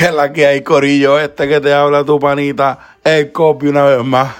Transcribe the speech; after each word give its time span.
Que 0.00 0.06
es 0.06 0.14
la 0.14 0.32
que 0.32 0.46
hay, 0.46 0.62
Corillo, 0.62 1.20
este 1.20 1.46
que 1.46 1.60
te 1.60 1.74
habla 1.74 2.02
tu 2.04 2.18
panita, 2.18 2.96
el 3.04 3.32
copy 3.32 3.66
una 3.66 3.84
vez 3.84 4.02
más. 4.02 4.34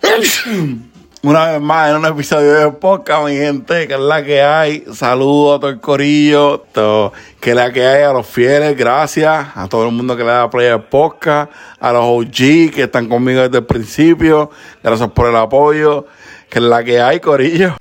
Una 1.24 1.46
vez 1.52 1.60
más 1.60 1.90
en 1.90 1.96
un 1.96 2.06
episodio 2.06 2.52
de 2.52 2.70
podcast, 2.70 3.24
mi 3.24 3.34
gente, 3.34 3.88
que 3.88 3.94
es 3.94 4.00
la 4.00 4.22
que 4.22 4.42
hay. 4.42 4.84
Saludos 4.92 5.56
a 5.56 5.60
todo 5.60 5.70
el 5.70 5.80
corillo, 5.80 6.64
todo, 6.70 7.12
que 7.40 7.50
es 7.50 7.56
la 7.56 7.72
que 7.72 7.84
hay 7.84 8.04
a 8.04 8.12
los 8.12 8.28
fieles, 8.28 8.76
gracias 8.76 9.48
a 9.56 9.66
todo 9.68 9.88
el 9.88 9.92
mundo 9.92 10.16
que 10.16 10.22
le 10.22 10.28
da 10.28 10.48
play 10.48 10.68
al 10.68 10.84
podcast, 10.84 11.50
a 11.80 11.92
los 11.92 12.04
OG 12.04 12.70
que 12.72 12.82
están 12.82 13.08
conmigo 13.08 13.40
desde 13.40 13.58
el 13.58 13.64
principio, 13.64 14.50
gracias 14.84 15.10
por 15.10 15.28
el 15.28 15.34
apoyo, 15.34 16.06
que 16.48 16.60
es 16.60 16.64
la 16.64 16.84
que 16.84 17.00
hay, 17.00 17.18
corillo. 17.18 17.74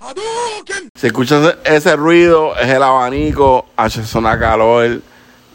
Si 0.96 1.06
escuchas 1.06 1.58
ese 1.66 1.96
ruido, 1.96 2.58
es 2.58 2.70
el 2.70 2.82
abanico, 2.82 3.68
hace 3.76 4.04
zona 4.04 4.40
calor 4.40 5.04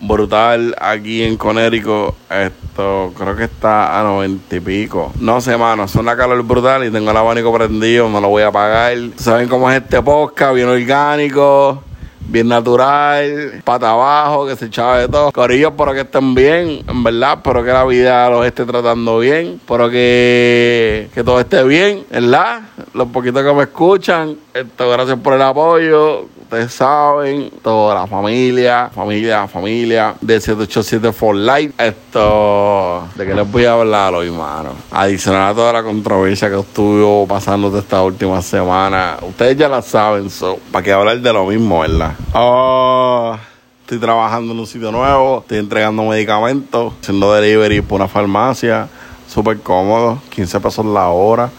brutal 0.00 0.74
aquí 0.80 1.22
en 1.22 1.36
Conérico. 1.36 2.14
Esto 2.30 3.12
creo 3.16 3.36
que 3.36 3.44
está 3.44 3.98
a 3.98 4.02
noventa 4.02 4.56
y 4.56 4.60
pico. 4.60 5.12
No 5.20 5.40
sé, 5.40 5.56
mano, 5.56 5.84
es 5.84 5.94
una 5.94 6.16
calor 6.16 6.42
brutal 6.42 6.84
y 6.84 6.90
tengo 6.90 7.10
el 7.10 7.16
abanico 7.16 7.52
prendido, 7.52 8.08
no 8.08 8.20
lo 8.20 8.28
voy 8.28 8.42
a 8.42 8.48
apagar. 8.48 8.96
¿Saben 9.16 9.48
cómo 9.48 9.70
es 9.70 9.82
este 9.82 10.02
podcast? 10.02 10.54
Bien 10.54 10.68
orgánico. 10.68 11.82
Bien 12.30 12.46
natural, 12.46 13.62
pata 13.64 13.92
abajo, 13.92 14.46
que 14.46 14.54
se 14.54 14.66
echaba 14.66 14.98
de 14.98 15.08
todo. 15.08 15.32
Corillos, 15.32 15.72
pero 15.78 15.94
que 15.94 16.00
estén 16.00 16.34
bien, 16.34 16.84
en 16.86 17.02
verdad. 17.02 17.38
Espero 17.38 17.64
que 17.64 17.72
la 17.72 17.86
vida 17.86 18.28
los 18.28 18.44
esté 18.44 18.66
tratando 18.66 19.20
bien. 19.20 19.58
Espero 19.62 19.88
que, 19.88 21.08
que 21.14 21.24
todo 21.24 21.40
esté 21.40 21.64
bien, 21.64 22.04
¿verdad? 22.10 22.60
Los 22.94 23.08
poquitos 23.08 23.42
que 23.42 23.52
me 23.52 23.62
escuchan, 23.62 24.36
esto, 24.54 24.90
gracias 24.90 25.18
por 25.18 25.34
el 25.34 25.42
apoyo 25.42 26.28
ustedes 26.48 26.72
saben, 26.72 27.50
toda 27.62 27.94
la 27.94 28.06
familia, 28.06 28.88
familia, 28.94 29.46
familia 29.46 30.14
de 30.18 30.40
787 30.40 31.12
for 31.12 31.36
Life. 31.36 31.74
Esto, 31.76 33.06
¿de 33.16 33.26
qué 33.26 33.34
les 33.34 33.52
voy 33.52 33.66
a 33.66 33.74
hablar 33.74 34.14
hoy, 34.14 34.30
mano? 34.30 34.70
Adicional 34.90 35.52
a 35.52 35.54
toda 35.54 35.74
la 35.74 35.82
controversia 35.82 36.48
que 36.48 36.58
estuvo 36.58 37.26
pasando 37.26 37.70
de 37.70 37.80
esta 37.80 38.02
última 38.02 38.40
semana, 38.40 39.18
ustedes 39.20 39.58
ya 39.58 39.68
la 39.68 39.82
saben, 39.82 40.30
so, 40.30 40.58
para 40.72 40.82
que 40.82 40.90
hablar 40.90 41.20
de 41.20 41.32
lo 41.34 41.44
mismo, 41.44 41.80
¿verdad? 41.80 42.14
Oh, 42.32 43.36
estoy 43.82 43.98
trabajando 43.98 44.54
en 44.54 44.60
un 44.60 44.66
sitio 44.66 44.90
nuevo, 44.90 45.40
estoy 45.40 45.58
entregando 45.58 46.02
medicamentos, 46.04 46.94
haciendo 47.02 47.30
delivery 47.34 47.82
por 47.82 48.00
una 48.00 48.08
farmacia, 48.08 48.88
súper 49.28 49.60
cómodo, 49.60 50.18
15 50.30 50.60
pesos 50.60 50.86
la 50.86 51.08
hora, 51.08 51.50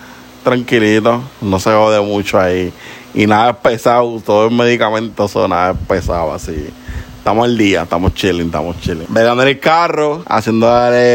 tranquilito, 0.44 1.22
no 1.42 1.60
se 1.60 1.72
jode 1.72 2.02
mucho 2.02 2.40
ahí 2.40 2.72
y 3.14 3.26
nada 3.28 3.52
es 3.52 3.58
pesado, 3.58 4.22
todo 4.26 4.48
el 4.48 4.56
medicamento 4.56 5.28
son 5.28 5.50
nada 5.50 5.72
es 5.72 5.78
pesado 5.88 6.34
así. 6.34 6.70
Estamos 7.18 7.46
al 7.46 7.58
día, 7.58 7.84
estamos 7.84 8.14
chilling, 8.14 8.46
estamos 8.46 8.80
chilling. 8.80 9.06
En 9.16 9.40
el 9.40 9.60
carro, 9.60 10.24
haciendo 10.26 10.68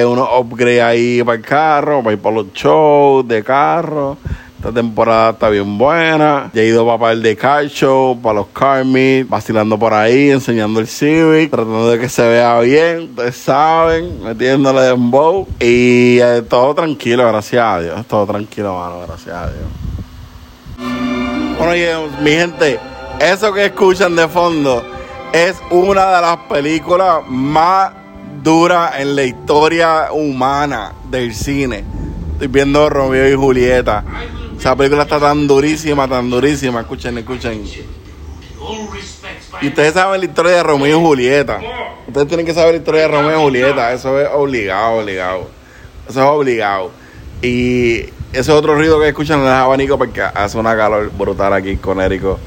unos 0.06 0.28
upgrades 0.39 0.83
ahí 0.83 1.22
para 1.25 1.36
el 1.36 1.42
carro, 1.42 2.02
para 2.02 2.14
ir 2.14 2.20
por 2.20 2.34
los 2.34 2.52
shows 2.52 3.27
de 3.27 3.42
carro. 3.42 4.19
Esta 4.65 4.81
temporada 4.81 5.33
está 5.33 5.51
bien 5.51 5.77
buena. 5.77 6.51
Ya 6.55 6.62
he 6.62 6.69
ido 6.69 6.87
para 6.98 7.12
el 7.12 7.23
de 7.23 7.37
car 7.37 7.67
show, 7.67 8.19
para 8.19 8.37
los 8.37 8.47
car 8.47 8.83
vacilando 9.29 9.79
por 9.79 9.93
ahí, 9.93 10.31
enseñando 10.31 10.81
el 10.81 10.87
Civic, 10.87 11.51
tratando 11.51 11.91
de 11.91 11.98
que 11.98 12.09
se 12.09 12.27
vea 12.27 12.59
bien. 12.61 13.11
Ustedes 13.11 13.37
saben, 13.37 14.23
metiéndole 14.23 14.89
en 14.89 15.11
bow. 15.11 15.47
Y 15.61 16.19
eh, 16.19 16.41
todo 16.48 16.75
tranquilo, 16.75 17.29
gracias 17.29 17.62
a 17.62 17.79
Dios. 17.79 18.07
Todo 18.07 18.27
tranquilo, 18.27 18.79
mano, 18.79 19.01
gracias 19.07 19.37
a 19.37 19.51
Dios. 19.51 19.67
Bueno, 21.59 22.09
mi 22.23 22.31
gente, 22.31 22.81
eso 23.20 23.53
que 23.53 23.67
escuchan 23.67 24.17
de 24.17 24.27
fondo 24.29 24.83
es 25.31 25.57
una 25.73 26.07
de 26.07 26.23
las 26.23 26.37
películas 26.48 27.19
más 27.29 27.92
duras 28.42 28.92
en 28.97 29.15
la 29.15 29.25
historia 29.25 30.11
humana 30.11 30.95
del 31.11 31.35
cine. 31.35 31.85
Estoy 32.33 32.48
viendo 32.48 32.89
Romeo 32.89 33.29
y 33.29 33.35
Julieta. 33.35 34.03
Esa 34.64 34.75
película 34.75 35.02
está 35.02 35.20
tan 35.20 35.47
durísima, 35.47 36.08
tan 36.08 36.30
durísima. 36.30 36.80
Escuchen, 36.80 37.19
escuchen. 37.19 37.64
Y 39.61 39.69
ustedes 39.69 39.92
saben 39.92 40.20
la 40.20 40.25
historia 40.25 40.52
de 40.52 40.63
Romeo 40.63 40.98
y 40.98 41.05
Julieta. 41.05 41.61
Ustedes 42.07 42.29
tienen 42.29 42.47
que 42.47 42.55
saber 42.55 42.70
la 42.70 42.79
historia 42.79 43.02
de 43.02 43.08
Romeo 43.08 43.41
y 43.41 43.42
Julieta. 43.42 43.92
Eso 43.92 44.19
es 44.19 44.27
obligado, 44.33 45.01
obligado. 45.01 45.51
Eso 46.08 46.19
es 46.19 46.27
obligado. 46.27 46.91
Y 47.42 48.07
ese 48.33 48.52
otro 48.52 48.75
ruido 48.75 48.98
que 48.98 49.08
escuchan 49.08 49.41
en 49.41 49.48
el 49.48 49.52
abanico 49.52 49.98
porque 49.98 50.23
hace 50.23 50.57
una 50.57 50.75
calor 50.75 51.11
brutal 51.11 51.52
aquí 51.52 51.77
con 51.77 52.01
Érico. 52.01 52.39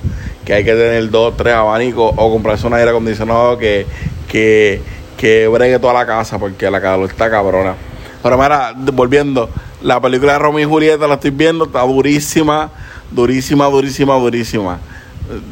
Que 0.44 0.54
hay 0.56 0.64
que 0.64 0.72
tener 0.72 1.12
dos, 1.12 1.38
tres 1.38 1.54
abanicos 1.54 2.16
o 2.18 2.32
comprarse 2.32 2.66
un 2.66 2.74
aire 2.74 2.90
acondicionado 2.90 3.60
que, 3.60 3.86
que, 4.28 4.82
que 5.16 5.48
bregue 5.48 5.78
toda 5.78 5.94
la 5.94 6.08
casa 6.08 6.40
porque 6.40 6.72
la 6.72 6.82
calor 6.82 7.12
está 7.12 7.30
cabrona. 7.30 7.76
Pero 8.24 8.38
mira, 8.40 8.74
volviendo, 8.76 9.52
la 9.82 10.02
película 10.02 10.34
de 10.34 10.40
Romeo 10.40 10.68
y 10.68 10.70
Julieta 10.70 11.08
la 11.08 11.16
estoy 11.16 11.32
viendo, 11.32 11.66
está 11.66 11.82
durísima, 11.82 12.70
durísima, 13.12 13.66
durísima, 13.66 14.16
durísima. 14.16 14.80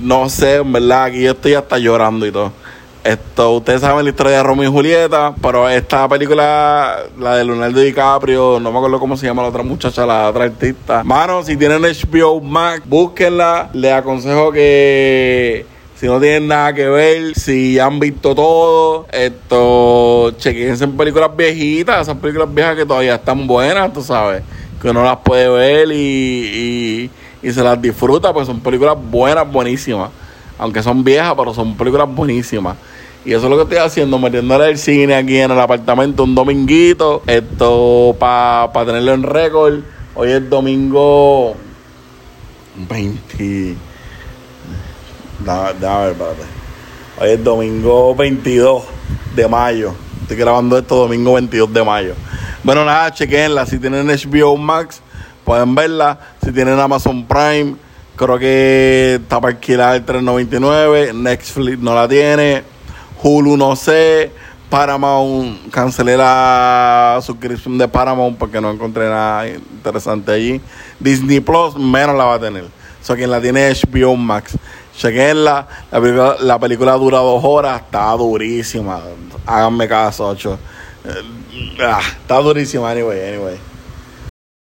No 0.02 0.30
sé, 0.30 0.56
en 0.56 0.72
verdad, 0.72 1.06
aquí 1.06 1.22
yo 1.22 1.32
estoy 1.32 1.54
hasta 1.54 1.78
llorando 1.78 2.26
y 2.26 2.32
todo. 2.32 2.52
Esto, 3.04 3.52
ustedes 3.52 3.82
saben 3.82 4.04
la 4.04 4.10
historia 4.10 4.38
de 4.38 4.44
Romeo 4.44 4.68
y 4.68 4.74
Julieta, 4.74 5.36
pero 5.40 5.70
esta 5.70 6.10
película, 6.10 7.04
la 7.20 7.38
de 7.38 7.46
Leonardo 7.46 7.80
DiCaprio, 7.80 8.60
no 8.60 8.72
me 8.72 8.78
acuerdo 8.80 9.00
cómo 9.00 9.16
se 9.16 9.28
llama 9.28 9.44
la 9.44 9.50
otra 9.50 9.62
muchacha, 9.62 10.08
la 10.08 10.30
otra 10.30 10.46
artista. 10.46 11.04
Mano, 11.04 11.44
si 11.44 11.56
tienen 11.56 11.84
HBO 11.84 12.42
Max, 12.42 12.82
búsquenla. 12.84 13.70
Les 13.74 13.94
aconsejo 13.94 14.52
que 14.52 15.68
si 15.96 16.08
no 16.08 16.20
tienen 16.20 16.48
nada 16.48 16.74
que 16.74 16.88
ver, 16.88 17.36
si 17.36 17.80
han 17.80 18.00
visto 18.00 18.36
todo, 18.36 19.08
esto, 19.12 20.32
chequense 20.38 20.84
en 20.84 20.98
películas 20.98 21.36
viejitas, 21.36 22.02
esas 22.02 22.18
películas 22.18 22.54
viejas 22.54 22.76
que 22.76 22.86
todavía 22.86 23.16
están 23.16 23.48
buenas, 23.48 23.94
tú 23.94 24.02
sabes, 24.02 24.44
que 24.82 24.90
uno 24.90 25.04
las 25.04 25.18
puede 25.18 25.48
ver 25.48 25.92
y, 25.92 27.10
y, 27.42 27.48
y 27.48 27.52
se 27.52 27.64
las 27.64 27.82
disfruta, 27.82 28.34
pues 28.34 28.46
son 28.48 28.60
películas 28.60 28.98
buenas, 29.00 29.50
buenísimas. 29.50 30.10
Aunque 30.58 30.82
son 30.82 31.04
viejas, 31.04 31.34
pero 31.38 31.54
son 31.54 31.76
películas 31.76 32.08
buenísimas. 32.14 32.78
Y 33.26 33.34
eso 33.34 33.46
es 33.46 33.50
lo 33.50 33.58
que 33.58 33.64
estoy 33.64 33.78
haciendo, 33.80 34.20
metiéndole 34.20 34.70
el 34.70 34.78
cine 34.78 35.16
aquí 35.16 35.38
en 35.38 35.52
el 35.52 35.60
apartamento 35.60 36.24
un 36.24 36.36
dominguito. 36.36 37.24
Esto 37.26 38.16
para 38.20 38.72
tenerlo 38.86 39.14
en 39.14 39.24
récord. 39.24 39.80
Hoy 40.14 40.32
es 40.32 40.50
domingo 40.50 41.56
20. 42.88 43.95
Déjame 45.40 45.74
ver, 45.80 46.12
espérate. 46.12 46.44
Hoy 47.20 47.30
es 47.30 47.44
domingo 47.44 48.16
22 48.16 48.84
de 49.36 49.48
mayo. 49.48 49.94
Estoy 50.22 50.38
grabando 50.38 50.78
esto 50.78 50.96
domingo 50.96 51.34
22 51.34 51.74
de 51.74 51.84
mayo. 51.84 52.16
Bueno, 52.64 52.84
nada, 52.86 53.14
chequenla. 53.14 53.66
Si 53.66 53.78
tienen 53.78 54.08
HBO 54.08 54.58
Max, 54.58 55.02
pueden 55.44 55.76
verla. 55.76 56.20
Si 56.44 56.52
tienen 56.52 56.80
Amazon 56.80 57.26
Prime, 57.26 57.76
creo 58.16 58.40
que 58.40 59.20
está 59.22 59.40
para 59.42 59.54
alquilar 59.54 59.96
el 59.96 60.06
3.99. 60.06 61.14
Netflix 61.14 61.80
no 61.80 61.94
la 61.94 62.08
tiene. 62.08 62.64
Hulu 63.22 63.58
no 63.58 63.76
sé, 63.76 64.32
Paramount, 64.70 65.70
cancelé 65.72 66.18
la 66.18 67.20
suscripción 67.22 67.78
de 67.78 67.88
Paramount 67.88 68.38
porque 68.38 68.60
no 68.60 68.72
encontré 68.72 69.10
nada 69.10 69.48
interesante 69.48 70.32
allí. 70.32 70.62
Disney 71.00 71.40
Plus 71.40 71.76
menos 71.76 72.16
la 72.16 72.26
va 72.26 72.36
a 72.36 72.40
tener. 72.40 72.64
O 72.64 73.06
sea, 73.06 73.16
quien 73.16 73.30
la 73.30 73.40
tiene 73.40 73.72
HBO 73.72 74.16
Max. 74.16 74.58
Chequenla, 74.98 75.68
la 75.92 76.02
película, 76.02 76.36
la 76.40 76.60
película 76.60 76.94
dura 76.94 77.18
dos 77.20 77.44
horas, 77.44 77.82
está 77.82 78.12
durísima. 78.12 79.02
Háganme 79.46 79.88
caso, 79.88 80.30
ocho. 80.30 80.58
Eh, 81.04 81.82
ah, 81.84 82.02
está 82.22 82.40
durísima, 82.40 82.92
anyway, 82.92 83.34
anyway. 83.34 83.75